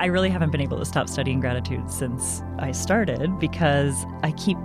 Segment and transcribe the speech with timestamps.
[0.00, 4.56] I really haven't been able to stop studying gratitude since I started because I keep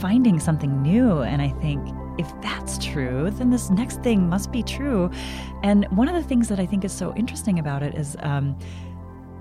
[0.00, 1.20] finding something new.
[1.20, 1.86] And I think
[2.18, 5.10] if that's true, then this next thing must be true.
[5.62, 8.58] And one of the things that I think is so interesting about it is um,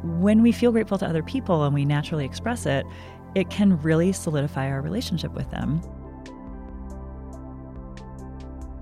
[0.03, 2.85] when we feel grateful to other people and we naturally express it,
[3.33, 5.81] it can really solidify our relationship with them.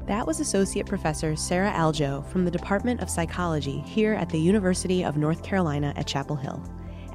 [0.08, 5.06] That was Associate Professor Sara Algoe from the Department of Psychology here at the University
[5.06, 6.62] of North Carolina at Chapel Hill.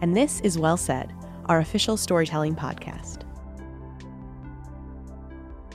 [0.03, 1.13] And this is Well Said,
[1.47, 3.23] our official storytelling podcast.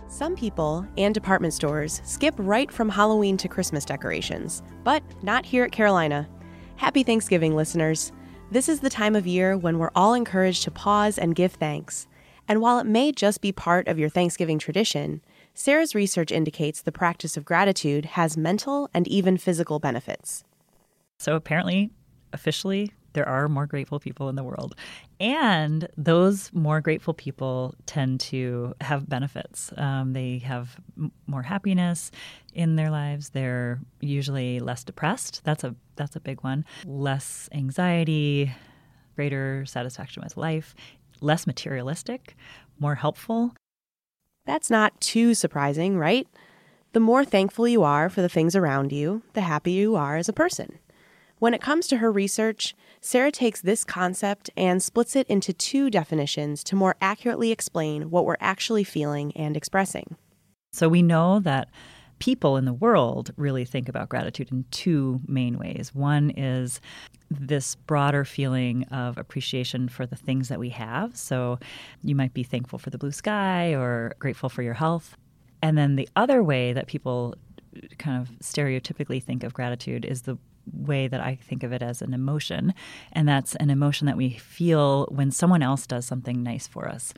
[0.08, 5.66] Some people and department stores skip right from Halloween to Christmas decorations, but not here
[5.66, 6.30] at Carolina.
[6.78, 8.14] Happy Thanksgiving, listeners.
[8.52, 12.08] This is the time of year when we're all encouraged to pause and give thanks.
[12.48, 15.22] And while it may just be part of your Thanksgiving tradition,
[15.54, 20.44] Sara's research indicates the practice of gratitude has mental and even physical benefits.
[21.20, 21.92] So apparently,
[22.34, 24.76] officially, there are more grateful people in the world.
[25.20, 29.72] And those more grateful people tend to have benefits.
[29.78, 32.12] Um, they have m- more happiness
[32.54, 33.30] in their lives.
[33.30, 35.42] They're usually less depressed.
[35.44, 36.66] That's a that's a big one.
[36.86, 38.52] Less anxiety,
[39.16, 40.74] greater satisfaction with life,
[41.20, 42.36] less materialistic,
[42.80, 43.54] more helpful.
[44.46, 46.28] That's not too surprising, right?
[46.94, 50.28] The more thankful you are for the things around you, the happier you are as
[50.28, 50.80] a person.
[51.40, 55.90] When it comes to her research, Sara takes this concept and splits it into two
[55.90, 60.18] definitions to more accurately explain what we're actually feeling and expressing.
[60.72, 61.70] So we know that
[62.22, 65.90] people in the world really think about gratitude in two main ways.
[65.92, 66.80] One is
[67.32, 71.18] this broader feeling of appreciation for the things that we have.
[71.18, 71.58] So
[72.04, 75.18] you might be thankful for the blue sky or grateful for your health.
[75.64, 77.34] And then the other way that people
[77.98, 80.38] kind of stereotypically think of gratitude is the
[80.72, 82.76] way that I think of it as an emotion.
[83.14, 87.16] And that's an emotion that we feel when someone else does something nice for us.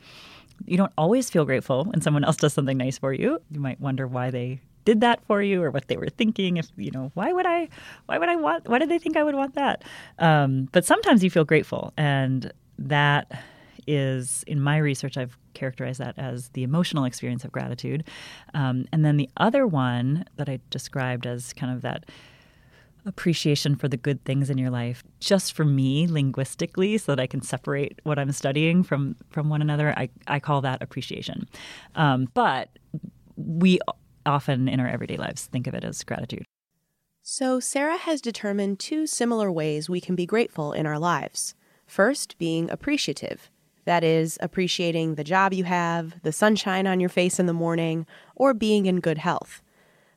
[0.64, 3.42] You don't always feel grateful when someone else does something nice for you.
[3.50, 6.68] You might wonder why they did that for you or what they were thinking if
[6.76, 7.68] you know why would i
[8.06, 9.84] why would i want why did they think i would want that?
[10.18, 13.44] Um, but sometimes you feel grateful and that
[13.86, 18.02] is in my research i've characterized that as the emotional experience of gratitude.
[18.54, 22.04] Um, and then the other one that i described as kind of that
[23.06, 27.26] appreciation for the good things in your life just for me linguistically so that i
[27.26, 31.46] can separate what i'm studying from from one another i, I call that appreciation.
[31.94, 32.70] Um, but
[33.36, 33.78] we
[34.26, 36.44] often in our everyday lives think of it as gratitude.
[37.22, 41.54] So, Sara has determined two similar ways we can be grateful in our lives.
[41.86, 43.50] First, being appreciative.
[43.86, 48.06] That is, appreciating the job you have, the sunshine on your face in the morning,
[48.34, 49.62] or being in good health.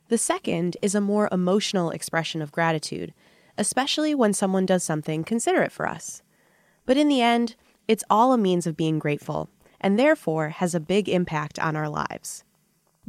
[0.08, 3.14] The second is a more emotional expression of gratitude,
[3.56, 6.22] especially when someone does something considerate for us.
[6.86, 9.48] But in the end, it's all a means of being grateful,
[9.80, 12.44] and therefore has a big impact on our lives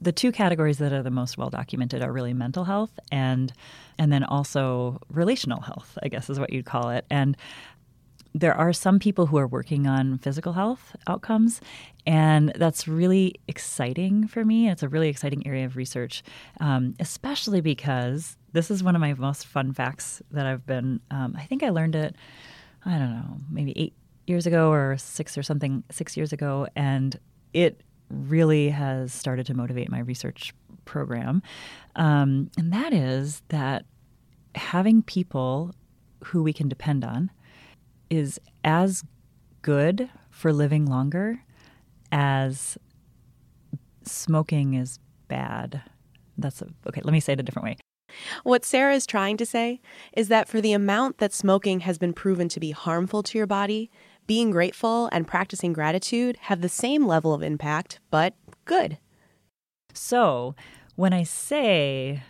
[0.01, 3.51] the two categories that are the most well documented are really mental health and
[3.97, 7.05] and then also relational health, I guess is what you'd call it.
[7.09, 7.35] And
[8.33, 11.61] there are some people who are working on physical health outcomes,
[12.05, 14.69] and that's really exciting for me.
[14.69, 16.23] It's a really exciting area of research,
[16.59, 20.99] um, especially because this is one of my most fun facts that I've been.
[21.11, 22.15] Um, I think I learned it.
[22.85, 23.93] I don't know, maybe eight
[24.27, 27.19] years ago or six or something, six years ago, and
[27.53, 30.53] it really has started to motivate my research
[30.85, 31.41] program.
[31.95, 33.85] Um, and that is that
[34.55, 35.73] having people
[36.25, 37.31] who we can depend on
[38.09, 39.03] is as
[39.61, 41.39] good for living longer
[42.11, 42.77] as
[44.03, 45.81] smoking is bad.
[46.37, 47.01] That's a, okay.
[47.03, 47.77] Let me say it a different way.
[48.43, 49.81] What Sara is trying to say
[50.13, 53.47] is that for the amount that smoking has been proven to be harmful to your
[53.47, 53.91] body,
[54.29, 58.99] being grateful and practicing gratitude have the same level of impact, but good.
[59.91, 60.53] So,
[60.95, 62.21] when I say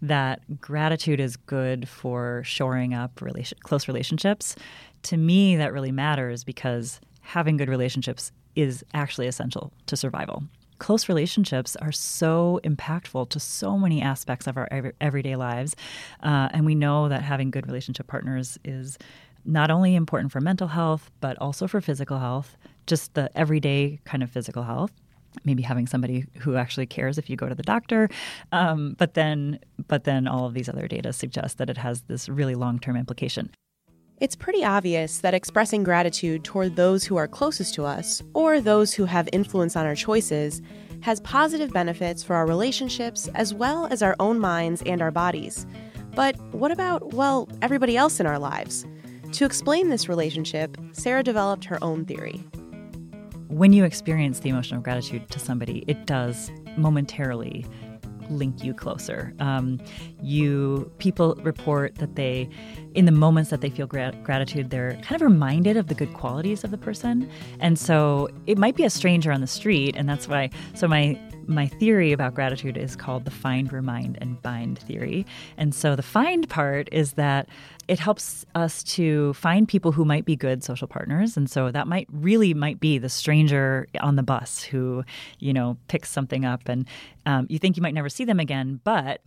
[0.00, 4.54] that gratitude is good for shoring up relation, close relationships,
[5.02, 10.44] to me that really matters because having good relationships is actually essential to survival.
[10.78, 15.74] Close relationships are so impactful to so many aspects of our everyday lives.
[16.22, 18.96] Uh, and we know that having good relationship partners is
[19.44, 22.56] not only important for mental health, but also for physical health,
[22.86, 24.92] just the everyday kind of physical health.
[25.44, 28.08] Maybe having somebody who actually cares if you go to the doctor,
[28.50, 32.28] um, but then, but then all of these other data suggest that it has this
[32.28, 33.50] really long-term implication.
[34.20, 38.92] It's pretty obvious that expressing gratitude toward those who are closest to us or those
[38.92, 40.60] who have influence on our choices
[41.00, 45.66] has positive benefits for our relationships as well as our own minds and our bodies.
[46.14, 48.84] But what about, well, everybody else in our lives?
[49.32, 52.44] To explain this relationship, Sara developed her own theory.
[53.48, 57.66] When you experience the emotion of gratitude to somebody, it does momentarily
[58.28, 59.34] link you closer.
[59.40, 59.80] Um,
[60.22, 62.48] you people report that they,
[62.94, 66.62] in the moments that they feel gratitude, they're kind of reminded of the good qualities
[66.62, 67.28] of the person,
[67.58, 70.50] and so it might be a stranger on the street, and that's why.
[70.74, 71.18] So my
[71.50, 75.26] my theory about gratitude is called the find, remind, and bind theory.
[75.56, 77.48] And so the find part is that
[77.88, 81.36] it helps us to find people who might be good social partners.
[81.36, 85.04] And so that might really might be the stranger on the bus who,
[85.40, 86.86] you know, picks something up and
[87.26, 89.20] um, you think you might never see them again, but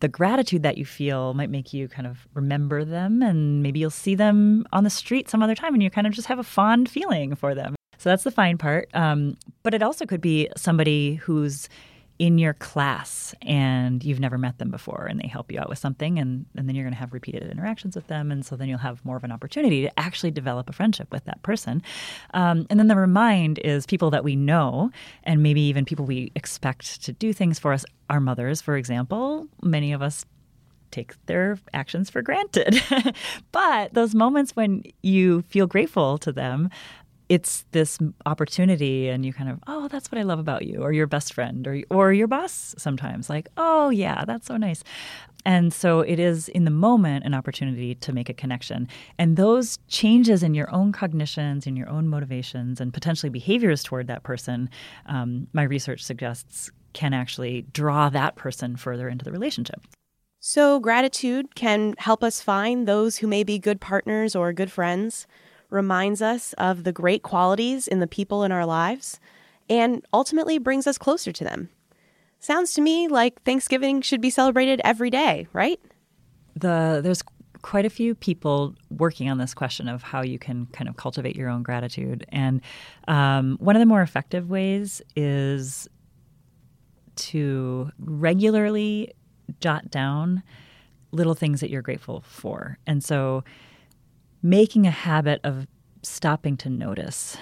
[0.00, 3.90] the gratitude that you feel might make you kind of remember them and maybe you'll
[3.90, 6.44] see them on the street some other time and you kind of just have a
[6.44, 7.74] fond feeling for them.
[8.00, 8.88] So that's the fine part.
[8.94, 11.68] Um, but it also could be somebody who's
[12.18, 15.78] in your class and you've never met them before and they help you out with
[15.78, 18.68] something and, and then you're going to have repeated interactions with them and so then
[18.68, 21.82] you'll have more of an opportunity to actually develop a friendship with that person
[22.34, 24.90] um, and then the remind is people that we know
[25.24, 29.46] and maybe even people we expect to do things for us our mothers for example
[29.62, 30.26] many of us
[30.90, 32.82] take their actions for granted.
[33.52, 36.68] but those moments when you feel grateful to them
[37.30, 40.92] it's this opportunity and you kind of oh that's what i love about you or
[40.92, 44.84] your best friend or or your boss sometimes like oh yeah that's so nice.
[45.46, 48.88] And so it is in the moment an opportunity to make a connection.
[49.18, 54.06] And those changes in your own cognitions in your own motivations and potentially behaviors toward
[54.08, 54.68] that person
[55.06, 59.80] um, my research suggests can actually draw that person further into the relationship.
[60.40, 65.26] So gratitude can help us find those who may be good partners or good friends
[65.70, 69.18] reminds us of the great qualities in the people in our lives,
[69.68, 71.70] and ultimately brings us closer to them.
[72.40, 75.80] Sounds to me like Thanksgiving should be celebrated every day, right?
[76.56, 77.22] The there's
[77.62, 81.36] quite a few people working on this question of how you can kind of cultivate
[81.36, 82.62] your own gratitude, and
[83.06, 85.86] um, one of the more effective ways is
[87.16, 89.12] to regularly
[89.60, 90.42] jot down
[91.12, 93.44] little things that you're grateful for, and so
[94.42, 95.66] making a habit of
[96.02, 97.36] stopping to notice.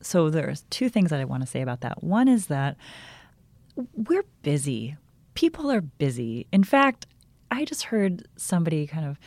[0.00, 2.02] So there's two things that I want to say about that.
[2.02, 2.76] One is that
[3.94, 4.96] we're busy.
[5.34, 6.46] People are busy.
[6.52, 7.06] In fact,
[7.50, 9.18] I just heard somebody kind of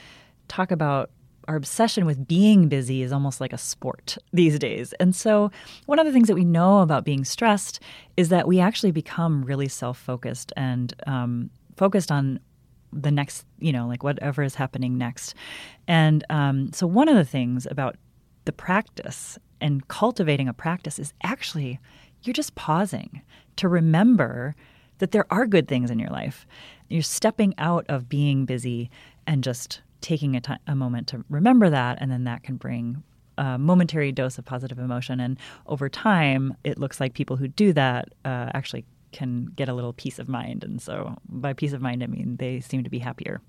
[0.48, 1.12] talk about
[1.48, 4.94] our obsession with being busy is almost like a sport these days.
[5.00, 5.52] And so,
[5.86, 7.80] one of the things that we know about being stressed
[8.18, 12.40] is that we actually become really self focused and um, focused on
[12.94, 15.36] the next, you know, like whatever is happening next.
[15.88, 17.96] And um, so, one of the things about
[18.46, 21.80] the practice and cultivating a practice is actually
[22.24, 23.22] you're just pausing
[23.58, 24.56] to remember
[25.00, 26.46] that there are good things in your life.
[26.90, 28.90] You're stepping out of being busy
[29.26, 33.04] and just taking a, t- a moment to remember that, and then that can bring
[33.38, 35.20] a momentary dose of positive emotion.
[35.20, 35.38] And
[35.68, 39.94] over time, it looks like people who do that uh, actually can get a little
[39.94, 40.64] peace of mind.
[40.64, 43.42] And so, by peace of mind, I mean they seem to be happier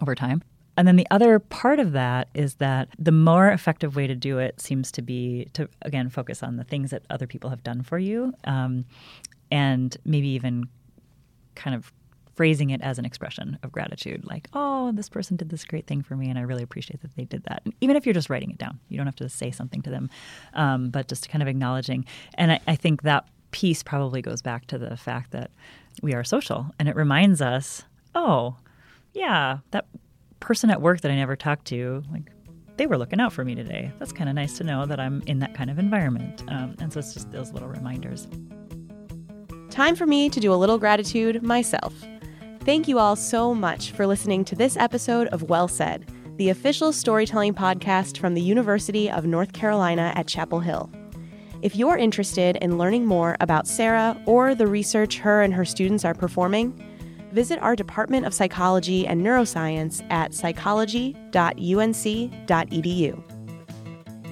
[0.00, 0.42] over time.
[0.76, 4.38] And then the other part of that is that the more effective way to do
[4.38, 7.82] it seems to be to, again, focus on the things that other people have done
[7.82, 8.84] for you um,
[9.50, 10.68] and maybe even
[11.54, 11.92] kind of
[12.34, 16.02] phrasing it as an expression of gratitude like oh this person did this great thing
[16.02, 18.28] for me and i really appreciate that they did that and even if you're just
[18.28, 20.10] writing it down you don't have to say something to them
[20.52, 22.04] um, but just kind of acknowledging
[22.34, 25.50] and I, I think that piece probably goes back to the fact that
[26.02, 27.84] we are social and it reminds us,
[28.14, 28.56] oh,
[29.14, 29.86] yeah, that
[30.40, 32.30] person at work that I never talked to, like
[32.76, 33.90] they were looking out for me today.
[33.98, 36.42] That's kind of nice to know that I'm in that kind of environment.
[36.48, 38.28] Um, and so it's just those little reminders.
[39.70, 41.94] Time for me to do a little gratitude myself.
[42.60, 46.92] Thank you all so much for listening to this episode of Well Said, the official
[46.92, 50.90] storytelling podcast from the University of North Carolina at Chapel Hill.
[51.62, 56.04] If you're interested in learning more about Sara or the research her and her students
[56.04, 56.78] are performing,
[57.32, 63.22] visit our Department of Psychology and Neuroscience at psychology.unc.edu.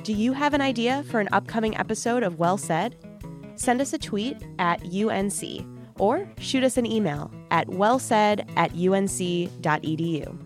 [0.04, 2.94] Do you have an idea for an upcoming episode of Well Said?
[3.56, 5.64] Send us a tweet at UNC
[5.98, 10.38] or shoot us an email at wellsaid at unc.edu.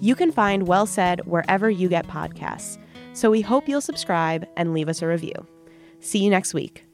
[0.00, 2.78] You can find Well Said wherever you get podcasts,
[3.14, 5.34] so we hope you'll subscribe and leave us a review.
[6.04, 6.84] See you next week.